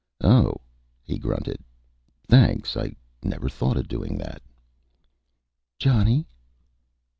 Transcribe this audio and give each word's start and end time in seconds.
"Oh," 0.23 0.55
he 1.03 1.19
grunted. 1.19 1.59
"Thanks. 2.27 2.75
I 2.75 2.95
never 3.21 3.47
thought 3.47 3.77
of 3.77 3.87
doing 3.87 4.17
that." 4.17 4.41
"Johnny." 5.77 6.25